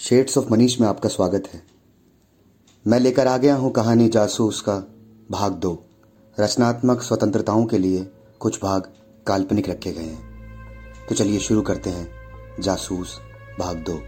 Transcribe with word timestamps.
Shades 0.00 0.38
of 0.38 0.48
Manish 0.50 0.80
में 0.80 0.88
आपका 0.88 1.08
स्वागत 1.08 1.48
है। 1.54 1.62
मैं 2.86 3.00
लेकर 3.00 3.26
आ 3.26 3.36
गया 3.36 3.54
हूँ 3.54 3.72
कहानी 3.72 4.08
जासूस 4.08 4.60
का 4.60 4.74
भाग 5.30 5.52
दो। 5.52 5.84
रचनात्मक 6.40 7.02
स्वतंत्रताओं 7.02 7.64
के 7.64 7.78
लिए 7.78 8.10
कुछ 8.40 8.62
भाग 8.62 8.92
काल्पनिक 9.26 9.68
रखे 9.68 9.92
गए 9.92 10.02
हैं। 10.02 10.28
तो 11.08 11.14
चलिए 11.14 11.38
शुरू 11.38 11.62
करते 11.62 11.90
हैं 11.90 12.10
जासूस 12.60 13.20
भाग 13.58 13.76
दो। 13.76 14.00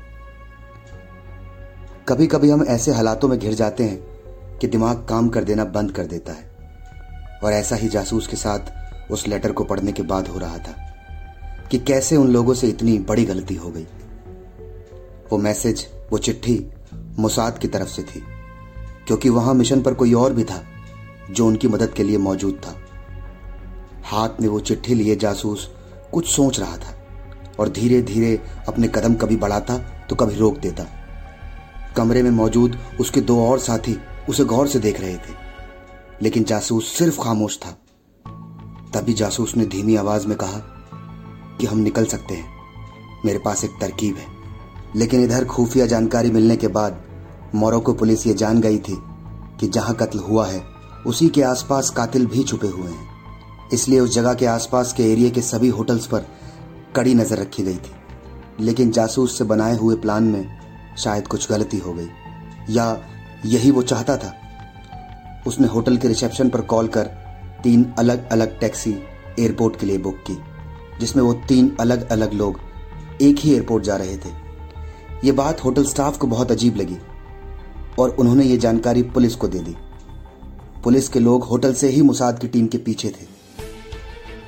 कभी 2.09 2.27
कभी 2.27 2.51
हम 2.51 2.65
ऐसे 2.65 2.93
हालातों 2.93 3.29
में 3.29 3.39
घिर 3.39 3.55
जाते 3.55 3.85
हैं 3.85 4.59
कि 4.59 4.67
दिमाग 4.67 5.07
काम 5.09 5.29
कर 5.29 5.45
देना 5.45 5.65
बंद 5.65 5.93
कर 5.93 6.07
देता 6.07 6.33
है। 6.33 6.51
और 7.45 7.53
ऐसा 7.53 7.77
ही 7.77 7.89
जासूस 7.89 8.27
के 8.27 8.37
साथ 8.37 8.59
उस 9.11 9.29
लेटर 9.29 9.53
को 9.53 9.65
पढ़ने 9.65 9.93
के 9.93 10.03
बाद 10.03 10.29
हो 10.29 10.39
रहा 10.39 10.59
था 10.59 10.75
कि 11.71 11.79
कैसे 11.79 12.17
उन 12.17 12.33
लोगों 12.33 12.55
से 12.55 12.69
इतनी 12.69 12.99
बड़ी 12.99 13.25
गलती 13.25 13.55
हो 13.55 13.71
गई। 13.71 13.87
वो 15.33 15.39
मैसेज, 15.39 15.87
वो 16.11 16.19
चिट्ठी 16.19 16.55
मुसाद 17.19 17.59
की 17.59 17.69
तरफ़ 17.69 17.89
से 17.89 18.03
थी, 18.05 18.23
क्योंकि 19.07 19.29
वहाँ 19.29 19.55
मिशन 19.55 19.83
पर 19.83 19.95
कोई 19.95 20.13
और 20.15 20.33
भी 20.33 20.45
था 20.45 20.63
जो 21.31 21.47
उनकी 21.47 21.69
मदद 21.69 21.93
के 21.93 22.03
लिए 22.03 22.19
मौजूद 22.19 22.61
था। 22.67 22.75
हाथ 24.05 24.41
में 24.41 24.49
वो 24.49 24.59
चिट्ठी 24.61 24.95
लिए 24.95 25.17
जासूस 25.17 25.69
कुछ 26.13 26.29
सोच 26.29 26.59
रहा 26.61 26.77
था 26.77 26.95
और 27.59 27.69
धीरे 27.69 28.01
धीरे 28.03 28.35
अपने 28.69 28.89
कदम 28.89 29.15
कभी 29.15 29.37
बढ़ाता 29.37 29.79
तो 30.09 30.17
कभी 30.17 30.35
रोक 30.35 30.59
देता। 30.59 30.87
कमरे 31.97 32.23
में 32.23 32.31
मौजूद 32.31 32.79
उसके 33.01 33.21
दो 33.21 33.39
और 33.47 33.59
साथी 33.59 33.97
उसे 34.29 34.45
गौर 34.45 34.69
से 34.69 34.79
देख 34.79 35.01
रहे 35.01 35.15
थे, 35.15 35.35
लेकिन 36.23 36.45
जासूस 36.45 36.93
सिर्फ़ 36.99 37.21
खामोश 37.21 37.59
था। 37.59 37.71
तभी 38.95 39.13
जासूस 39.15 39.57
ने 39.57 39.67
धीमी 39.67 39.97
आवाज़ 39.97 40.27
में 40.27 40.37
कहा 40.37 40.59
कि 41.59 41.67
हम 41.67 41.79
निकल 41.79 42.07
सकते 42.07 42.35
हैं, 42.35 42.49
मेरे 43.25 43.39
पास 43.39 43.65
एक 43.65 43.81
तरकीब 43.81 44.17
है। 44.17 44.42
लेकिन 44.97 45.23
इधर 45.25 45.45
खुफिया 45.45 45.87
जानकारी 45.87 46.31
मिलने 46.31 46.57
के 46.57 46.69
बाद 46.69 47.03
मोरक्को 47.55 47.93
पुलिस 47.93 48.27
ये 48.27 48.35
जान 48.35 48.61
गई 48.61 48.79
थी 48.79 48.97
कि 49.61 49.69
जहाँ 49.69 49.95
कत्ल 49.95 50.19
हुआ 50.19 50.47
है, 50.47 50.63
उसी 51.07 51.29
के 51.29 51.43
आसपास 51.43 51.91
कातिल 51.91 52.27
भी 52.27 52.43
छुपे 52.43 52.69
हुए 52.69 52.91
हैं। 52.91 53.71
इसलिए 53.73 54.01
उस 54.01 54.15
जगह 54.15 54.35
के 54.35 54.47
आसपास 54.47 54.93
के 54.93 55.11
एरिया 55.13 55.31
के 55.31 55.43
सभी 55.43 55.69
होटल्स 55.69 56.07
पर 56.07 56.27
कड़ी 56.97 57.15
नज़र 57.15 57.39
रखी 57.39 57.63
गई 57.63 57.77
थी। 57.77 57.95
लेकिन 58.61 58.91
जासूस 58.91 59.39
से 59.39 59.45
बनाए 59.45 59.77
हुए 59.77 59.95
प्लान 59.97 60.25
में 60.25 60.59
शायद 60.99 61.29
कुछ 61.29 61.49
गलती 61.51 61.79
हो 61.79 61.93
गई, 61.93 62.09
या 62.71 63.01
यही 63.47 63.71
वो 63.71 63.83
चाहता 63.83 64.17
था। 64.17 64.33
उसने 65.47 65.67
होटल 65.67 65.97
के 65.97 66.09
रिसेप्शन 66.09 66.49
पर 66.49 66.61
कॉल 66.61 66.89
कर 66.89 67.05
तीन 67.63 67.85
अलग 67.99 68.29
अलग 68.31 68.59
टैक्सी 68.61 68.95
एयरपोर्ट 69.39 69.77
के 69.77 69.87
लिए 69.87 69.99
बुक 69.99 70.17
की, 70.27 70.37
जिसमें 71.01 71.23
वो 71.23 71.33
तीन 71.49 71.75
अलग 71.81 72.09
अलग 72.09 72.33
लोग 72.33 72.61
एक 73.23 73.39
ही 73.39 73.53
एयरपोर्ट 73.53 73.85
जा 73.85 73.97
रहे 73.97 74.17
थे। 74.17 74.31
ये 75.25 75.33
बात 75.33 75.63
होटल 75.65 75.85
स्टाफ 75.85 76.17
को 76.19 76.27
बहुत 76.27 76.51
अजीब 76.53 76.77
लगी 76.77 76.97
और 77.99 78.11
उन्होंने 78.11 78.45
ये 78.45 78.57
जानकारी 78.57 79.03
पुलिस 79.03 79.35
को 79.35 79.49
दे 79.49 79.59
दी। 79.59 79.75
पुलिस 80.85 81.09
के 81.09 81.19
लोग 81.19 81.45
होटल 81.45 81.75
से 81.75 81.89
ही 81.89 82.01
मुसाद 82.03 82.39
की 82.39 82.49
टीम 82.49 82.67
के 82.67 82.79
पीछे 82.79 83.09
थे 83.09 83.27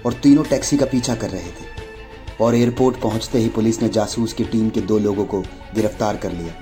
और 0.06 0.12
तीनों 0.12 0.44
टैक्सी 0.44 0.76
का 0.76 0.86
पीछा 0.86 1.14
कर 1.14 1.30
रहे 1.30 1.50
थे 1.50 2.42
और 2.44 2.54
एयरपोर्ट 2.54 3.00
पहुँचते 3.00 3.38
ही 3.38 3.48
पुलिस 3.48 3.80
ने 3.82 3.88
जासूस 3.88 4.32
की 4.32 4.44
टीम 4.44 4.70
के 4.70 4.80
दो 4.80 4.98
लोगों 4.98 5.24
को 5.24 5.40
गिरफ़्तार 5.74 6.16
कर 6.16 6.32
लिया। 6.32 6.54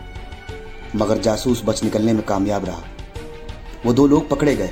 मगर 0.97 1.19
जासूस 1.19 1.63
बच 1.65 1.83
निकलने 1.85 2.13
में 2.13 2.23
कामयाब 2.23 2.65
रहा। 2.65 2.83
वो 3.87 3.93
दो 3.93 4.07
लोग 4.07 4.29
पकड़े 4.29 4.57
गए 4.57 4.71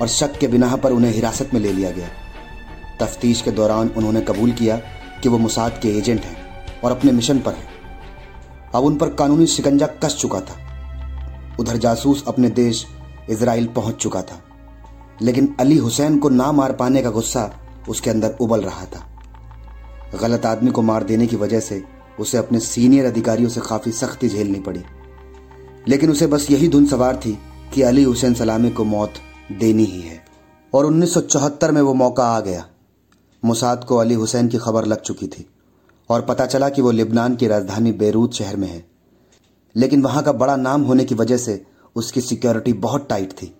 और 0.00 0.08
शक 0.08 0.38
के 0.38 0.48
बिना 0.48 0.74
पर 0.76 0.92
उन्हें 0.92 1.12
हिरासत 1.12 1.50
में 1.54 1.60
ले 1.60 1.72
लिया 1.72 1.90
गया। 1.90 2.08
तफ्तीश 3.00 3.42
के 3.42 3.50
दौरान 3.50 3.90
उन्होंने 3.96 4.20
कबूल 4.20 4.52
किया 4.52 4.76
कि 5.22 5.28
वो 5.28 5.38
मुसाद 5.38 5.78
के 5.82 5.96
एजेंट 5.98 6.24
हैं 6.24 6.36
और 6.80 6.90
अपने 6.90 7.12
मिशन 7.12 7.38
पर 7.38 7.52
हैं। 7.52 7.72
अब 8.74 8.84
उन 8.84 8.96
पर 8.96 9.08
कानूनी 9.14 9.46
शिकंजा 9.46 9.86
कस 9.86 10.16
चुका 10.20 10.40
था। 10.40 10.54
उधर 11.60 11.76
जासूस 11.76 12.24
अपने 12.28 12.50
देश 12.50 12.86
इसराइल 13.30 13.66
पहुँच 13.66 13.94
चुका 13.94 14.22
था। 14.22 14.44
लेकिन 15.22 15.56
अली 15.60 15.76
हुसैन 15.76 16.18
को 16.18 16.28
ना 16.28 16.52
मार 16.52 16.72
पाने 16.72 17.02
का 17.02 17.10
गुस्सा 17.10 17.60
उसके 17.88 18.10
अंदर 18.10 18.36
उबल 18.40 18.60
रहा 18.60 18.84
था। 18.84 19.22
गलत 20.20 20.46
आदमी 20.46 20.70
को 20.70 20.82
मार 20.82 21.04
देने 21.04 21.26
की 21.26 21.36
वजह 21.36 21.60
से 21.60 21.84
उसे 22.20 22.38
अपने 22.38 22.60
सीनियर 22.60 23.06
अधिकारियों 23.06 23.48
से 23.48 23.60
काफ़ी 23.60 23.92
सख्ती 23.92 24.28
झेलनी 24.28 24.60
पड़ी। 24.60 24.82
लेकिन 25.88 26.10
उसे 26.10 26.26
बस 26.26 26.50
यही 26.50 26.68
धुन 26.68 26.86
सवार 26.86 27.16
थी 27.16 27.38
कि 27.74 27.82
अली 27.82 28.02
हुसैन 28.02 28.34
सलामी 28.34 28.70
को 28.70 28.84
मौत 28.84 29.12
देनी 29.52 29.84
ही 29.84 30.00
है। 30.00 30.24
और 30.74 30.86
1974 30.86 31.70
में 31.70 31.82
वो 31.82 31.94
मौका 31.94 32.26
आ 32.26 32.40
गया। 32.40 32.66
मुसाद 33.44 33.84
को 33.84 33.96
अली 33.96 34.14
हुसैन 34.14 34.48
की 34.48 34.58
खबर 34.58 34.84
लग 34.84 35.00
चुकी 35.00 35.26
थी। 35.26 35.53
और 36.08 36.22
पता 36.22 36.46
चला 36.46 36.68
कि 36.68 36.82
वो 36.82 36.90
लिबनान 36.90 37.36
की 37.36 37.46
राजधानी 37.46 37.92
बेरूत 37.92 38.32
शहर 38.32 38.56
में 38.56 38.68
है। 38.68 38.86
लेकिन 39.76 40.02
वहाँ 40.02 40.22
का 40.22 40.32
बड़ा 40.32 40.56
नाम 40.56 40.82
होने 40.82 41.04
की 41.04 41.14
वजह 41.14 41.36
से 41.36 41.66
उसकी 41.96 42.20
सिक्योरिटी 42.20 42.72
बहुत 42.72 43.08
टाइट 43.08 43.32
थी। 43.32 43.56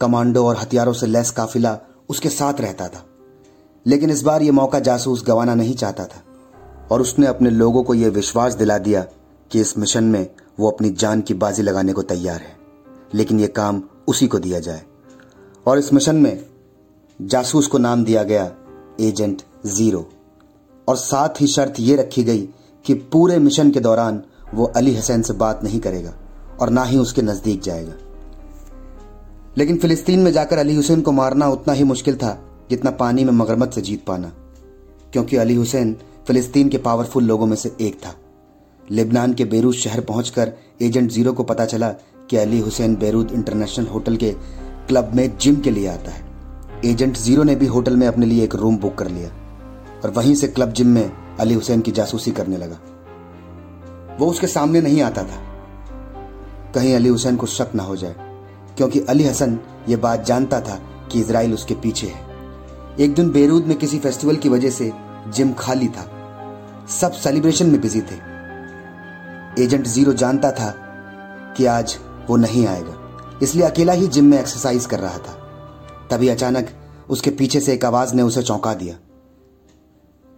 कमांडो 0.00 0.46
और 0.46 0.56
हथियारों 0.56 0.92
से 0.92 1.06
लैस 1.06 1.30
काफिला 1.30 1.78
उसके 2.08 2.28
साथ 2.28 2.54
रहता 2.60 2.88
था। 2.88 3.06
लेकिन 3.86 4.10
इस 4.10 4.22
बार 4.22 4.42
यह 4.42 4.52
मौका 4.52 4.80
जासूस 4.80 5.24
गंवाना 5.26 5.54
नहीं 5.54 5.74
चाहता 5.74 6.04
था। 6.04 6.24
और 6.90 7.00
उसने 7.00 7.26
अपने 7.26 7.50
लोगों 7.50 7.82
को 7.82 7.94
यह 7.94 8.08
विश्वास 8.08 8.54
दिला 8.54 8.78
दिया 8.78 9.06
कि 9.50 9.60
इस 9.60 9.78
मिशन 9.78 10.04
में 10.04 10.30
वो 10.60 10.70
अपनी 10.70 10.90
जान 10.90 11.20
की 11.20 11.34
बाजी 11.34 11.62
लगाने 11.62 11.92
को 11.92 12.02
तैयार 12.02 12.40
है। 12.40 12.56
लेकिन 13.14 13.40
यह 13.40 13.46
काम 13.46 13.82
उसी 14.08 14.28
को 14.28 14.38
दिया 14.38 14.60
जाए। 14.60 14.82
और 15.66 15.78
इस 15.78 15.92
मिशन 15.92 16.16
में 16.16 16.46
जासूस 17.22 17.66
को 17.66 17.78
नाम 17.78 18.04
दिया 18.04 18.22
गया 18.22 18.54
एजेंट 19.00 19.42
ज़ीरो। 19.66 20.10
और 20.88 20.96
साथ 20.96 21.40
ही 21.40 21.46
शर्त 21.46 21.80
यह 21.80 21.96
रखी 21.96 22.24
गई 22.24 22.48
कि 22.84 22.94
पूरे 23.12 23.38
मिशन 23.38 23.70
के 23.70 23.80
दौरान 23.80 24.22
वो 24.54 24.64
अली 24.66 24.94
हसैन 24.94 25.22
से 25.22 25.32
बात 25.34 25.64
नहीं 25.64 25.80
करेगा 25.80 26.12
और 26.60 26.70
ना 26.70 26.84
ही 26.84 26.98
उसके 26.98 27.22
नज़दीक 27.22 27.62
जाएगा। 27.62 27.92
लेकिन 29.58 29.76
फिलिस्तीन 29.76 30.20
में 30.20 30.30
जाकर 30.32 30.58
अली 30.58 30.74
हुसैन 30.74 31.00
को 31.00 31.12
मारना 31.12 31.48
उतना 31.48 31.72
ही 31.74 31.84
मुश्किल 31.84 32.16
था 32.16 32.38
जितना 32.70 32.90
पानी 32.92 33.24
में 33.24 33.32
मगरमत 33.32 33.72
से 33.72 33.80
जीत 33.80 34.04
पाना, 34.04 34.32
क्योंकि 35.12 35.36
अली 35.36 35.54
हुसैन 35.54 35.96
फिलिस्तीन 36.26 36.68
के 36.68 36.78
पावरफुल 36.78 37.24
लोगों 37.24 37.46
में 37.46 37.56
से 37.56 37.72
एक 37.80 37.94
था। 37.96 38.14
लेबनान 38.90 39.32
के 39.34 39.44
बेरूत 39.44 39.74
शहर 39.74 40.00
पहुंचकर 40.00 40.52
एजेंट 40.82 41.10
ज़ीरो 41.10 41.32
को 41.32 41.44
पता 41.44 41.64
चला 41.66 41.88
कि 42.30 42.36
Ali 42.36 42.58
Hussain 42.58 42.94
Beirut 42.96 43.32
international 43.32 43.86
hotel 43.86 44.16
के 44.16 44.30
क्लब 44.88 45.10
में 45.14 45.36
जिम 45.38 45.56
के 45.56 45.70
लिए 45.70 45.86
आता 45.88 46.10
है। 46.10 46.26
एजेंट 46.84 47.16
ज़ीरो 47.16 47.42
ने 47.42 47.54
भी 47.56 47.66
होटल 47.66 47.96
में 47.96 48.06
अपने 48.06 48.26
लिए 48.26 48.44
एक 48.44 48.54
रूम 48.54 48.76
बुक 48.76 48.94
कर 48.94 49.08
लिया। 49.08 49.30
और 50.04 50.10
वहीं 50.10 50.34
से 50.34 50.48
क्लब 50.48 50.72
जिम 50.72 50.86
में 50.86 51.36
अली 51.40 51.54
हुसैन 51.54 51.80
की 51.80 51.90
जासूसी 51.90 52.30
करने 52.30 52.56
लगा। 52.56 52.78
वो 54.20 54.26
उसके 54.26 54.46
सामने 54.46 54.80
नहीं 54.80 55.02
आता 55.02 55.22
था। 55.22 55.42
कहीं 56.74 56.94
अली 56.94 57.08
हुसैन 57.08 57.36
को 57.36 57.46
शक 57.46 57.70
ना 57.74 57.82
हो 57.82 57.96
जाए, 57.96 58.14
क्योंकि 58.76 59.00
अली 59.00 59.24
हसन 59.24 59.58
ये 59.88 59.96
बात 59.96 60.24
जानता 60.24 60.60
था 60.60 60.74
कि 61.12 61.20
इसराइल 61.20 61.54
उसके 61.54 61.74
पीछे 61.74 62.06
है। 62.06 62.26
एक 63.00 63.14
दिन 63.14 63.30
बेरूद 63.30 63.64
में 63.64 63.76
किसी 63.78 63.98
फेस्टिवल 63.98 64.36
की 64.36 64.48
वजह 64.48 64.70
से 64.70 64.92
जिम 65.28 65.52
खाली 65.52 65.88
था। 65.88 66.10
सब 67.00 67.12
सेलिब्रेशन 67.12 67.66
में 67.66 67.80
बिज़ी 67.80 68.00
थे। 68.00 68.16
एजेंट 69.64 69.86
ज़ीरो 69.86 70.12
जानता 70.12 70.50
था 70.50 70.70
कि 71.56 71.66
आज 71.66 71.98
वो 72.30 72.36
नहीं 72.36 72.66
आएगा। 72.66 72.94
इसलिए 73.42 73.64
अकेला 73.64 73.92
ही 73.92 74.06
जिम 74.06 74.24
में 74.24 74.38
एक्सरसाइज 74.38 74.86
कर 74.86 75.00
रहा 75.00 75.18
था। 75.18 75.32
तभी 76.10 76.28
अचानक 76.28 76.68
उसके 77.10 77.30
पीछे 77.30 77.60
से 77.60 77.72
एक 77.72 77.84
आवाज़ 77.84 78.14
ने 78.14 78.22
उसे 78.22 78.42
चौंका 78.42 78.74
दिया। 78.74 78.94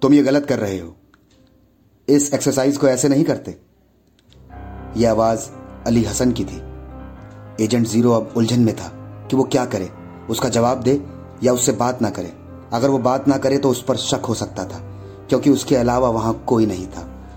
तुम 0.03 0.15
ये 0.15 0.22
गलत 0.22 0.47
कर 0.47 0.59
रहे 0.59 0.81
हो। 0.81 0.97
इस 2.09 2.34
एक्सरसाइज 2.34 2.77
को 2.77 2.88
ऐसे 2.88 3.09
नहीं 3.09 3.25
करते। 3.25 3.59
यह 4.97 5.11
आवाज़ 5.11 5.41
अली 5.87 6.05
हसन 6.05 6.33
की 6.33 6.44
थी। 6.44 6.62
एजेंट 7.65 7.87
ज़ीरो 7.87 8.12
अब 8.12 8.34
उलझन 8.37 8.60
में 8.60 8.77
था 8.77 8.89
कि 9.31 9.37
वो 9.37 9.44
क्या 9.44 9.65
करे। 9.65 9.91
उसका 10.31 10.49
जवाब 10.49 10.81
दे 10.81 11.03
या 11.43 11.53
उससे 11.53 11.72
बात 11.72 12.03
ना 12.03 12.10
करे। 12.10 12.33
अगर 12.72 12.91
वो 12.91 12.99
बात 12.99 13.28
ना 13.28 13.39
करे 13.39 13.59
तो 13.59 13.71
उस 13.71 13.83
पर 13.83 13.97
शक 13.97 14.22
हो 14.28 14.34
सकता 14.34 14.65
था, 14.65 14.78
क्योंकि 15.28 15.50
उसके 15.50 15.77
अलावा 15.77 16.09
वहाँ 16.09 16.44
कोई 16.47 16.66
नहीं 16.66 16.87
था। 16.87 17.28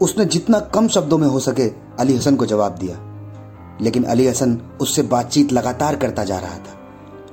उसने 0.00 0.24
जितना 0.24 0.60
कम 0.60 0.88
शब्दों 0.88 1.18
में 1.18 1.28
हो 1.28 1.40
सके 1.40 1.68
अली 2.00 2.16
हसन 2.16 2.36
को 2.36 2.46
जवाब 2.46 2.72
दिया। 2.72 2.96
लेकिन 3.80 4.04
अली 4.04 4.26
हसन 4.26 4.78
उससे 4.80 5.02
बातचीत 5.02 5.52
लगातार 5.52 5.96
करता 5.96 6.24
जा 6.24 6.38
रहा 6.38 6.58
था। 6.58 6.80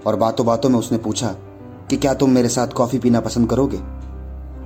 और 0.06 0.16
बातों 0.16 0.46
बातों 0.46 0.69
में 0.69 0.80
उसने 0.80 0.98
पूछा 0.98 1.28
कि 1.90 1.98
क्या 1.98 2.13
तुम 2.13 2.30
मेरे 2.30 2.50
साथ 2.50 2.68
कॉफ़ी 2.68 3.00
पीना 3.00 3.19
पसंद 3.19 3.50
करोगे? 3.50 4.00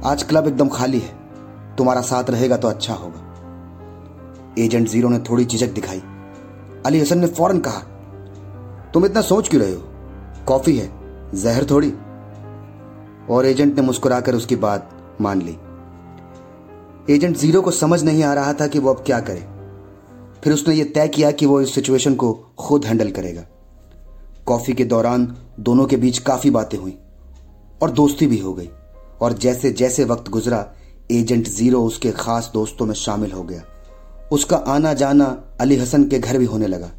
आज 0.03 0.24
क्लब 0.24 0.47
एकदम 0.47 0.69
खाली 0.69 1.00
है। 1.00 1.15
तुम्हारा 1.75 2.01
साथ 2.01 2.24
रहेगा 2.30 2.57
तो 2.57 2.68
अच्छा 2.68 2.94
होगा। 2.94 3.21
एजेंट 4.59 4.88
ज़ीरो 4.88 5.09
ने 5.09 5.19
थोड़ी 5.19 5.45
झिझक 5.45 5.68
दिखाई। 5.68 6.01
अली 6.86 7.00
हसन 7.00 7.19
ने 7.19 7.27
फ़ौरन 7.27 7.59
कहा, 7.59 7.80
तुम 8.94 9.06
इतना 9.06 9.21
सोच 9.21 9.50
क्यों 9.50 9.63
रहे 9.63 9.74
हो? 9.74 9.83
कॉफ़ी 10.47 10.77
है, 10.77 10.92
जहर 11.36 11.65
थोड़ी। 11.69 11.94
और 13.30 13.45
एजेंट 13.45 13.75
ने 13.75 13.81
मुस्कुराकर 13.81 14.36
उसकी 14.36 14.56
बात 14.56 14.89
मान 15.21 15.42
ली। 15.42 15.57
एजेंट 17.15 17.38
ज़ीरो 17.38 17.62
को 17.62 17.71
समझ 17.71 18.03
नहीं 18.03 18.24
आ 18.24 18.33
रहा 18.33 18.53
था 18.53 18.68
कि 18.68 18.80
वो 18.80 18.94
अब 18.94 19.03
क्या 19.06 19.19
करे। 19.19 19.47
फिर 20.44 20.53
उसने 20.53 20.75
ये 20.75 20.83
तय 20.83 21.07
किया 21.07 21.31
कि 21.31 21.45
वो 21.45 21.62
इस 21.62 21.75
सिचुएशन 21.75 22.15
को 22.15 22.33
खुद 22.59 22.86
हैंडल 22.86 23.12
करेगा। 23.12 23.44
कॉफ़ी 24.45 24.74
के 24.74 24.86
दौरान 24.86 25.38
दोनों 25.59 25.86
के 25.86 25.97
बीच 25.97 26.18
काफ़ी 26.18 26.50
बातें 26.50 26.77
हुई 26.77 26.97
और 27.81 27.92
दोस्ती 27.92 28.27
भी 28.27 28.38
हो 28.38 28.53
गई। 28.53 28.69
और 29.25 29.33
जैसे 29.33 29.72
जैसे 29.72 30.04
वक्त 30.04 30.30
गुजरा, 30.30 30.66
एजेंट 31.12 31.48
ज़ीरो 31.48 31.83
उसके 31.83 32.12
खास 32.12 32.51
दोस्तों 32.54 32.86
में 32.86 32.94
शामिल 32.94 33.31
हो 33.31 33.44
गया। 33.44 33.62
उसका 34.31 34.57
आना 34.57 34.94
जाना 34.94 35.25
अली 35.62 35.75
हसन 35.75 36.04
के 36.04 36.19
घर 36.19 36.38
भी 36.38 36.45
होने 36.45 36.68
लगा। 36.68 36.92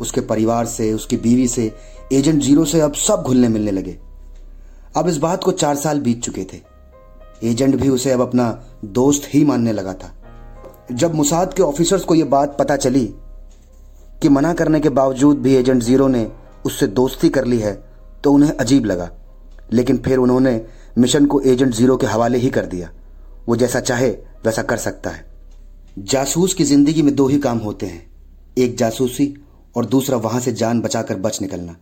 उसके 0.00 0.20
परिवार 0.20 0.66
से, 0.66 0.92
उसकी 0.92 1.16
बीवी 1.16 1.48
से, 1.48 1.72
एजेंट 2.12 2.42
ज़ीरो 2.42 2.64
से 2.64 2.80
अब 2.80 2.94
सब 2.94 3.22
घुलने 3.22 3.48
मिलने 3.48 3.70
लगे। 3.70 3.98
अब 4.96 5.08
इस 5.08 5.16
बात 5.16 5.44
को 5.44 5.52
चार 5.52 5.76
साल 5.76 6.00
बीत 6.00 6.22
चुके 6.22 6.44
थे। 6.44 6.60
एजेंट 7.44 7.76
भी 7.76 7.88
उसे 7.88 8.10
अब 8.10 8.20
अपना 8.20 8.64
दोस्त 8.84 9.22
ही 9.34 9.44
मानने 9.44 9.72
लगा 9.72 9.92
था। 9.92 10.12
जब 10.92 11.14
मुसाद 11.14 11.54
के 11.54 11.62
ऑफिसर्स 11.62 12.04
को 12.04 12.14
यह 12.14 12.24
बात 12.24 12.56
पता 12.58 12.76
चली 12.76 13.04
कि 14.22 14.28
मना 14.28 14.52
करने 14.52 14.80
के 14.80 14.88
बावजूद 14.88 15.38
भी 15.38 15.54
एजेंट 15.54 15.82
ज़ीरो 15.82 16.08
ने 16.08 16.26
उससे 16.66 16.86
दोस्ती 16.86 17.28
कर 17.28 17.44
ली 17.44 17.58
है 17.58 17.74
तो 18.24 18.32
उन्हें 18.32 18.50
अजीब 18.50 18.84
लगा। 18.84 19.10
लेकिन 19.72 19.96
फिर 19.98 20.18
उन्होंने 20.18 20.66
मिशन 20.98 21.26
को 21.26 21.40
एजेंट 21.40 21.74
ज़ीरो 21.74 21.96
के 21.96 22.06
हवाले 22.06 22.38
ही 22.38 22.50
कर 22.50 22.66
दिया। 22.66 22.90
वो 23.48 23.56
जैसा 23.56 23.80
चाहे, 23.80 24.10
वैसा 24.44 24.62
कर 24.62 24.76
सकता 24.76 25.10
है। 25.10 25.26
जासूस 25.98 26.54
की 26.54 26.64
ज़िंदगी 26.64 27.02
में 27.02 27.14
दो 27.14 27.28
ही 27.28 27.38
काम 27.38 27.58
होते 27.58 27.86
हैं। 27.86 28.06
एक 28.58 28.76
जासूसी 28.76 29.36
और 29.76 29.84
दूसरा 29.84 30.16
वहाँ 30.16 30.40
से 30.40 30.52
जान 30.52 30.80
बचाकर 30.80 31.16
बच 31.16 31.42
निकलना। 31.42 31.76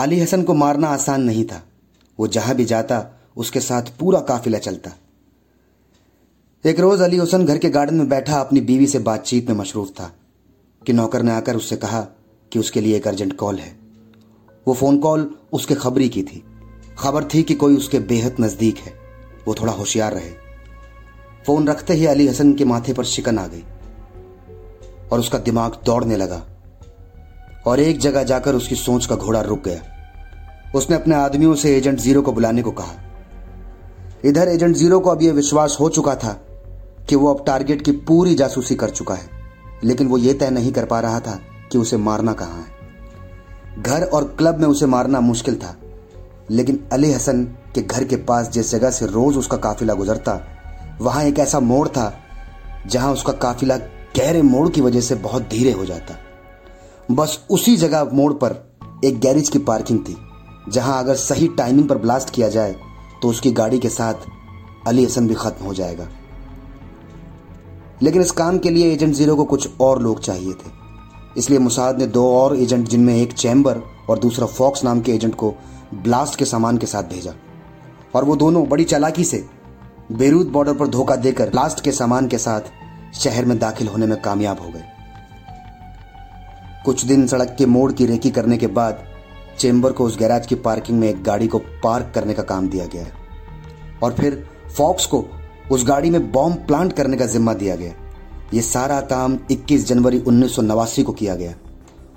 अली 0.00 0.20
हसन 0.20 0.42
को 0.42 0.54
मारना 0.54 0.88
आसान 0.88 1.22
नहीं 1.22 1.44
था। 1.44 1.62
वो 2.18 2.26
जहाँ 2.26 2.54
भी 2.54 2.64
जाता, 2.64 3.18
उसके 3.36 3.60
साथ 3.60 3.82
पूरा 3.82 4.20
काफिला 4.20 4.58
चलता। 4.58 4.90
एक 6.64 6.80
रोज 6.80 7.00
अली 7.00 7.18
हसन 7.18 7.44
घर 7.46 7.58
के 7.58 7.70
गार्डन 7.70 7.94
में 7.94 8.08
बैठा, 8.08 8.40
अपनी 8.40 8.60
बीवी 8.60 8.86
से 8.86 8.98
बातचीत 8.98 9.48
में 9.48 9.56
मशरूफ 9.56 9.90
था 9.90 10.14
कि 10.86 10.92
नौकर 10.92 11.22
ने 11.22 11.32
आकर 11.32 11.56
उससे 11.56 11.76
कहा 11.76 12.00
कि 12.52 12.58
उसके 12.58 12.80
लिए 12.80 12.96
एक 12.96 13.08
अर्जेंट 13.08 13.36
कॉल 13.36 13.56
है। 13.56 13.76
वो 14.68 14.74
फ़ोन 14.74 14.98
कॉल, 14.98 15.34
उसके 15.52 15.74
खबरी 15.74 16.08
की 16.08 16.22
थी। 16.22 16.44
खबर 16.98 17.24
थी 17.24 17.42
कि 17.42 17.54
कोई 17.54 17.76
उसके 17.76 17.98
बेहद 18.00 18.36
नज़दीक 18.40 18.78
है। 18.78 18.92
वो 19.46 19.54
थोड़ा 19.54 19.72
होशियार 19.72 20.12
रहे। 20.12 20.30
फ़ोन 21.46 21.68
रखते 21.68 21.94
ही 21.94 22.06
अली 22.06 22.26
हसन 22.28 22.52
के 22.52 22.64
माथे 22.64 22.92
पर 22.92 23.04
शिकन 23.04 23.38
आ 23.38 23.46
गई 23.46 23.62
और 25.12 25.20
उसका 25.20 25.38
दिमाग 25.38 25.78
दौड़ने 25.86 26.16
लगा 26.16 26.42
और 27.66 27.80
एक 27.80 27.98
जगह 27.98 28.22
जाकर 28.22 28.54
उसकी 28.54 28.74
सोच 28.74 29.06
का 29.06 29.16
घोड़ा 29.16 29.40
रुक 29.40 29.64
गया। 29.64 29.82
उसने 30.74 30.96
अपने 30.96 31.14
आदमियों 31.14 31.54
से 31.54 31.76
एजेंट 31.76 31.98
ज़ीरो 31.98 32.22
को 32.22 32.32
बुलाने 32.32 32.62
को 32.62 32.70
कहा। 32.70 32.94
इधर 34.24 34.48
एजेंट 34.48 34.76
ज़ीरो 34.76 35.00
को 35.00 35.10
अब 35.10 35.22
यह 35.22 35.32
विश्वास 35.32 35.76
हो 35.80 35.88
चुका 35.88 36.14
था 36.14 36.32
कि 37.08 37.16
वो 37.16 37.32
अब 37.34 37.44
टारगेट 37.46 37.82
की 37.82 37.92
पूरी 37.92 38.34
जासूसी 38.34 38.74
कर 38.74 38.90
चुका 38.90 39.14
है, 39.14 39.28
लेकिन 39.84 40.08
वो 40.08 40.18
ये 40.18 40.34
तय 40.34 40.50
नहीं 40.50 40.72
कर 40.72 40.84
पा 40.84 41.00
रहा 41.00 41.20
था 41.20 41.38
कि 41.72 41.78
उसे 41.78 41.96
मारना 41.96 42.32
कहाँ 42.32 42.58
है। 42.58 43.82
घर 43.82 44.04
और 44.04 44.24
क्लब 44.38 44.60
में 44.60 44.68
उसे 44.68 44.86
मारना 44.86 45.20
मुश्किल 45.20 45.56
था। 45.56 45.76
लेकिन 46.52 46.82
अली 46.92 47.12
हसन 47.12 47.44
के 47.74 47.82
घर 47.82 48.04
के 48.04 48.16
पास 48.22 48.48
जिस 48.50 48.70
जगह 48.72 48.90
से 48.90 49.06
रोज 49.06 49.36
उसका 49.36 49.56
काफिला 49.58 49.94
गुजरता, 49.94 50.40
वहाँ 51.00 51.24
एक 51.24 51.38
ऐसा 51.38 51.60
मोड़ 51.60 51.86
था 51.88 52.12
जहाँ 52.86 53.12
उसका 53.12 53.32
काफिला 53.32 53.76
गहरे 54.16 54.42
मोड़ 54.42 54.68
की 54.68 54.80
वजह 54.80 55.00
से 55.00 55.14
बहुत 55.16 55.42
धीरे 55.42 55.72
हो 55.72 55.84
जाता। 55.84 56.14
बस 57.10 57.38
उसी 57.50 57.76
जगह 57.76 58.10
मोड़ 58.12 58.32
पर 58.34 58.56
एक 59.04 59.18
गैरेज 59.20 59.48
की 59.48 59.58
पार्किंग 59.60 59.98
थी, 59.98 60.16
जहाँ 60.68 60.98
अगर 60.98 61.14
सही 61.16 61.48
टाइमिंग 61.48 61.88
पर 61.88 61.98
ब्लास्ट 61.98 62.30
किया 62.30 62.48
जाए 62.48 62.76
तो 63.22 63.28
उसकी 63.28 63.52
गाड़ी 63.52 63.78
के 63.78 63.88
साथ 63.90 64.26
अली 64.86 65.04
हसन 65.04 65.28
भी 65.28 65.34
खत्म 65.34 65.64
हो 65.64 65.74
जाएगा। 65.74 66.08
लेकिन 68.02 68.22
इस 68.22 68.30
काम 68.30 68.58
के 68.58 68.70
लिए 68.70 68.92
एजेंट 68.92 69.14
ज़ीरो 69.14 69.36
को 69.36 69.44
कुछ 69.44 69.80
और 69.80 70.02
लोग 70.02 70.20
चाहिए 70.20 70.52
थे। 70.52 70.70
इसलिए 71.36 71.58
मुसाद 71.58 71.98
ने 71.98 72.06
दो 72.06 72.26
और 72.30 72.56
एजेंट, 72.56 72.88
जिनमें 72.88 73.14
एक 73.16 73.32
चैम्बर 73.32 73.80
और 74.10 74.18
दूसरा 74.18 74.46
फॉक्स 74.48 74.84
नाम 74.84 75.00
के 75.00 75.12
एजेंट 75.12 75.34
को 75.34 75.54
ब्लास्ट 75.94 76.38
के 76.38 76.44
सामान 76.44 76.78
के 76.78 76.86
साथ 76.86 77.02
भेजा। 77.02 77.32
और 78.14 78.24
वो 78.24 78.36
दोनों 78.36 78.68
बड़ी 78.68 78.84
चालाकी 78.84 79.24
से 79.24 79.46
बेरूत 80.12 80.46
बॉर्डर 80.46 80.74
पर 80.74 80.86
धोखा 80.86 81.16
देकर 81.16 81.50
ब्लास्ट 81.50 81.80
के 81.80 81.92
सामान 81.92 82.28
के 82.28 82.38
साथ 82.38 82.60
शहर 83.14 83.44
में 83.44 83.58
दाखिल 83.58 83.88
होने 83.88 84.06
में 84.06 84.20
कामयाब 84.20 84.60
हो 84.60 84.68
गए। 84.68 84.84
कुछ 86.84 87.04
दिन 87.04 87.26
सड़क 87.26 87.54
के 87.58 87.66
मोड़ 87.66 87.92
की 87.92 88.06
रेकी 88.06 88.30
करने 88.30 88.56
के 88.56 88.66
बाद 88.66 89.04
चेंबर 89.58 89.92
को 89.92 90.04
उस 90.04 90.18
गैराज 90.18 90.46
की 90.46 90.54
पार्किंग 90.54 90.98
में 90.98 91.08
एक 91.08 91.22
गाड़ी 91.24 91.46
को 91.46 91.58
पार्क 91.58 92.12
करने 92.14 92.34
का 92.34 92.42
काम 92.42 92.68
दिया 92.68 92.86
गया 92.86 93.06
और 94.02 94.12
फिर 94.12 94.48
फॉक्स 94.76 95.06
को 95.06 95.24
उस 95.70 95.84
गाड़ी 95.84 96.10
में 96.10 96.32
बॉम्ब 96.32 96.56
प्लांट 96.56 96.92
करने 96.92 97.16
का 97.16 97.26
जिम्मा 97.26 97.54
दिया 97.54 97.76
गया। 97.76 97.92
ये 98.54 98.62
सारा 98.62 99.00
काम 99.00 99.38
21 99.50 99.86
जनवरी 99.86 100.18
उन्नीस 100.18 100.56
सौ 100.56 100.62
नवासी 100.62 101.02
को 101.02 101.12
किया 101.12 101.34
गया। 101.34 101.54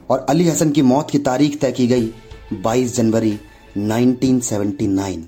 और 0.10 0.25
अली 0.30 0.50
हसन 0.50 0.72
की 0.72 0.81
मौत 0.81 1.10
की 1.10 1.19
तारीख 1.19 1.60
तय 1.62 1.72
की 1.72 1.88
गई 1.88 2.13
22 2.54 2.95
जनवरी 2.98 3.39
1979 3.77 5.24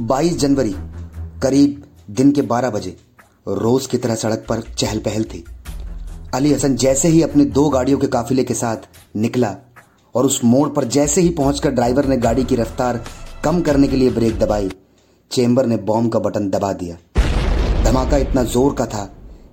22 0.00 0.36
जनवरी, 0.38 0.74
करीब 1.42 1.82
दिन 2.10 2.30
के 2.32 2.42
12 2.42 2.70
बजे, 2.70 2.96
रोज 3.48 3.86
की 3.86 3.98
तरह 3.98 4.14
सड़क 4.14 4.44
पर 4.48 4.60
चहल 4.78 4.98
पहल 4.98 5.24
थी। 5.24 5.44
अली 6.34 6.52
हसन 6.52 6.76
जैसे 6.76 7.08
ही 7.08 7.22
अपनी 7.22 7.44
दो 7.46 7.68
गाड़ियों 7.68 7.98
के 7.98 8.06
काफिले 8.06 8.44
के 8.44 8.54
साथ 8.54 8.86
निकला 9.16 9.54
और 10.14 10.26
उस 10.26 10.40
मोड़ 10.44 10.68
पर 10.68 10.84
जैसे 10.86 11.20
ही 11.20 11.30
पहुंचकर 11.30 11.70
ड्राइवर 11.70 12.06
ने 12.06 12.16
गाड़ी 12.16 12.44
की 12.44 12.56
रफ्तार 12.56 13.02
कम 13.44 13.60
करने 13.60 13.88
के 13.88 13.96
लिए 13.96 14.10
ब्रेक 14.10 14.38
दबाई, 14.38 14.70
चेंबर 15.30 15.66
ने 15.66 15.76
बॉम्ब 15.78 16.12
का 16.12 16.18
बटन 16.18 16.48
दबा 16.50 16.72
दिया। 16.72 16.96
धमाका 17.84 18.16
इतना 18.16 18.44
ज़ोर 18.44 18.74
का 18.74 18.86
था 18.86 19.04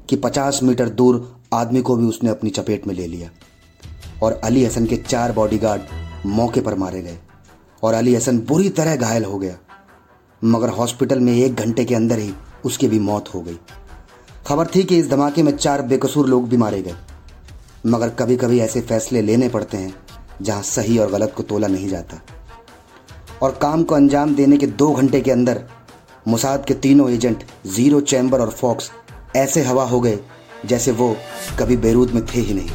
कि 0.10 0.16
50 0.18 0.62
मीटर 0.64 0.90
दूर 0.92 1.42
आदमी 1.54 1.82
को 1.82 1.96
भी 1.96 2.06
उसने 2.06 2.30
अपनी 2.30 2.50
चपेट 2.50 2.88
में 2.88 2.94
ले 2.96 3.08
लिया 3.08 3.30
और 4.24 4.40
अली 4.44 4.66
हसन 4.66 4.86
के 4.86 4.98
चार 4.98 5.32
बॉडीगार्ड 5.32 5.82
मौके 6.28 6.62
पर 6.62 6.76
मारे 6.76 7.02
गए। 7.02 7.18
और 7.84 7.94
अली 7.94 8.16
हसन 8.16 8.40
बुरी 8.40 8.70
तरह 8.70 8.96
घायल 8.96 9.26
हो 9.26 9.40
गया। 9.40 9.58
मगर 10.44 10.70
हॉस्पिटल 10.70 11.20
में 11.20 11.34
एक 11.34 11.56
घंटे 11.56 11.86
के 11.86 11.96
अंदर 11.96 12.20
ही 12.20 12.34
उसकी 12.66 12.88
भी 12.88 13.00
मौत 13.00 13.34
हो 13.34 13.42
गई। 13.42 13.60
खबर 14.48 14.68
थी 14.68 14.84
कि 14.84 14.98
इस 14.98 15.10
धमाके 15.10 15.44
में 15.44 15.58
चार 15.58 15.82
बेकसूर 15.82 16.28
लोग 16.28 16.50
भी 16.50 16.58
मारे 16.58 16.82
गए। 16.82 16.96
मगर 17.86 18.10
कभी 18.10 18.38
कभी 18.38 18.60
ऐसे 18.60 18.82
फैसले 18.82 19.22
लेने 19.22 19.50
पड़ते 19.50 19.78
हैं, 19.78 19.96
जहाँ 20.42 20.62
सही 20.62 20.98
और 20.98 21.12
गलत 21.12 21.34
को 21.38 21.44
तोला 21.44 21.68
नहीं 21.68 21.90
जाता। 21.90 22.22
और 23.42 23.60
काम 23.62 23.84
को 23.84 23.96
अंजाम 23.96 24.36
देने 24.36 24.58
के 24.58 24.68
दो 24.68 24.92
घंटे 24.92 25.22
के 25.22 25.32
अंदर, 25.32 25.64
मुसाद 26.28 26.66
के 26.66 26.74
तीनों 26.74 27.10
एजेंट, 27.10 27.44
ज़ीरो 27.68 28.02
चैम्बर 28.02 28.42
और 28.42 28.50
फॉक्स, 28.50 28.92
ऐसे 29.36 29.64
हवा 29.64 29.84
हो 29.84 30.00
गए, 30.00 30.20
जैसे 30.66 30.92
वो 30.92 31.18
कभी 31.60 31.78
बेरूद 31.78 32.12
में 32.12 32.26
थे 32.26 32.40
ही 32.40 32.54
नहीं। 32.54 32.70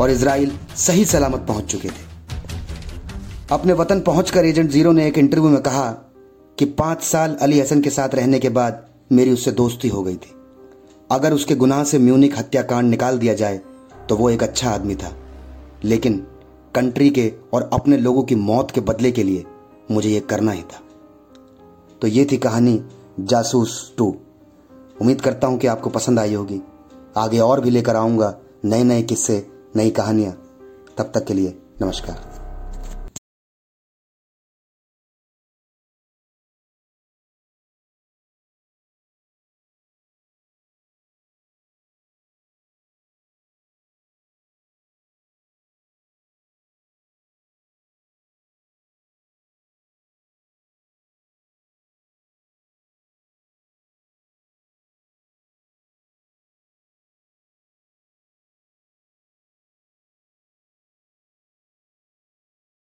और 0.00 0.10
इसराइल 0.10 0.58
सही 0.76 1.04
सलामत 1.04 1.40
पहुँच 1.40 1.64
चुके 1.64 1.88
थे। 1.88 2.09
अपने 3.52 3.72
वतन 3.72 4.00
पहुंचकर 4.00 4.44
एजेंट 4.44 4.70
ज़ीरो 4.70 4.90
ने 4.92 5.06
एक 5.06 5.16
इंटरव्यू 5.18 5.50
में 5.50 5.60
कहा 5.62 5.90
कि 6.58 6.64
पाँच 6.64 7.02
साल 7.02 7.34
अली 7.34 7.60
हसन 7.60 7.80
के 7.80 7.90
साथ 7.90 8.14
रहने 8.14 8.38
के 8.38 8.48
बाद 8.48 8.86
मेरी 9.12 9.32
उससे 9.32 9.52
दोस्ती 9.52 9.88
हो 9.88 10.02
गई 10.02 10.16
थी। 10.16 10.34
अगर 11.10 11.32
उसके 11.32 11.54
गुनाह 11.54 11.82
से 11.84 11.98
म्यूनिक 11.98 12.38
हत्याकांड 12.38 12.90
निकाल 12.90 13.18
दिया 13.18 13.34
जाए 13.34 13.60
तो 14.08 14.16
वो 14.16 14.30
एक 14.30 14.42
अच्छा 14.42 14.70
आदमी 14.70 14.94
था। 14.94 15.12
लेकिन 15.84 16.18
कंट्री 16.74 17.10
के 17.10 17.32
और 17.54 17.68
अपने 17.72 17.96
लोगों 17.96 18.22
की 18.22 18.34
मौत 18.34 18.70
के 18.70 18.80
बदले 18.80 19.12
के 19.12 19.22
लिए 19.22 19.44
मुझे 19.90 20.08
ये 20.08 20.20
करना 20.20 20.52
ही 20.52 20.62
था। 20.62 20.80
तो 22.02 22.06
ये 22.06 22.26
थी 22.32 22.36
कहानी 22.36 22.80
जासूस 23.20 23.94
टू। 23.98 24.14
उम्मीद 25.00 25.20
करता 25.20 25.46
हूँ 25.46 25.58
कि 25.58 25.66
आपको 25.66 25.90
पसंद 25.90 26.18
आई 26.18 26.34
होगी। 26.34 26.60
आगे 27.16 27.38
और 27.40 27.60
भी 27.60 27.70
लेकर 27.70 27.96
आऊँगा 27.96 28.34
नए 28.64 28.84
नए 28.84 29.02
किस्से, 29.02 29.46
नई 29.76 29.90
कहानियाँ। 29.90 30.32
तब 30.98 31.12
तक 31.14 31.24
के 31.24 31.34
लिए 31.34 31.58
नमस्कार। 31.82 32.29